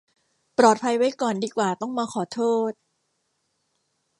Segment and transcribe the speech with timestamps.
[0.57, 2.71] ปลอดภัยไว้ก่อนดีกว่าต้องมาขอโทษ